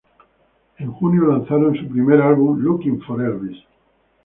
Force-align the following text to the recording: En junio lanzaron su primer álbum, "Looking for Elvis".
En 0.79 0.91
junio 0.93 1.27
lanzaron 1.27 1.75
su 1.77 1.87
primer 1.87 2.19
álbum, 2.23 2.57
"Looking 2.59 2.99
for 3.03 3.21
Elvis". 3.21 3.59